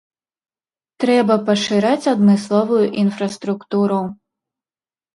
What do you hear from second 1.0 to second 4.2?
Трэба пашыраць адмысловую інфраструктуру.